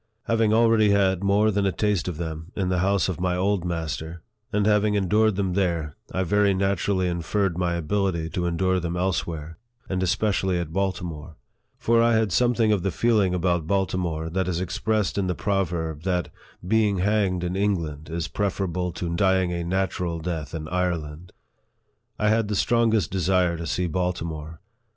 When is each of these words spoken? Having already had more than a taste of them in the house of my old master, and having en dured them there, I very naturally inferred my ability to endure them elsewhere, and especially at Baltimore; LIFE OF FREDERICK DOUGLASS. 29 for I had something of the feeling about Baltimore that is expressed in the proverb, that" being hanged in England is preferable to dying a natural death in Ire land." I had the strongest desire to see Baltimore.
Having 0.23 0.51
already 0.51 0.89
had 0.89 1.23
more 1.23 1.51
than 1.51 1.67
a 1.67 1.71
taste 1.71 2.07
of 2.07 2.17
them 2.17 2.51
in 2.55 2.69
the 2.69 2.79
house 2.79 3.07
of 3.07 3.19
my 3.21 3.35
old 3.35 3.63
master, 3.63 4.23
and 4.51 4.65
having 4.65 4.97
en 4.97 5.07
dured 5.07 5.35
them 5.35 5.53
there, 5.53 5.95
I 6.11 6.23
very 6.23 6.55
naturally 6.55 7.07
inferred 7.07 7.55
my 7.55 7.75
ability 7.75 8.27
to 8.31 8.47
endure 8.47 8.79
them 8.79 8.97
elsewhere, 8.97 9.59
and 9.87 10.01
especially 10.01 10.57
at 10.57 10.73
Baltimore; 10.73 11.27
LIFE 11.27 11.29
OF 11.29 11.35
FREDERICK 11.35 11.99
DOUGLASS. 11.99 12.07
29 12.07 12.11
for 12.11 12.15
I 12.15 12.19
had 12.19 12.31
something 12.31 12.71
of 12.71 12.81
the 12.81 12.89
feeling 12.97 13.33
about 13.35 13.67
Baltimore 13.67 14.29
that 14.31 14.47
is 14.47 14.59
expressed 14.59 15.19
in 15.19 15.27
the 15.27 15.35
proverb, 15.35 16.01
that" 16.01 16.29
being 16.67 16.97
hanged 16.97 17.43
in 17.43 17.55
England 17.55 18.09
is 18.09 18.27
preferable 18.27 18.91
to 18.93 19.15
dying 19.15 19.53
a 19.53 19.63
natural 19.63 20.17
death 20.19 20.55
in 20.55 20.67
Ire 20.69 20.97
land." 20.97 21.31
I 22.17 22.29
had 22.29 22.47
the 22.47 22.55
strongest 22.55 23.11
desire 23.11 23.55
to 23.55 23.67
see 23.67 23.85
Baltimore. 23.85 24.61